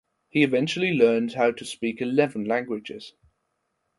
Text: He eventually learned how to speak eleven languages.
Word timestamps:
He 0.29 0.41
eventually 0.41 0.93
learned 0.93 1.33
how 1.33 1.51
to 1.51 1.63
speak 1.63 2.01
eleven 2.01 2.45
languages. 2.45 3.13